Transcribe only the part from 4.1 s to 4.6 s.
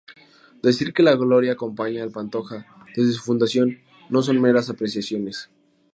son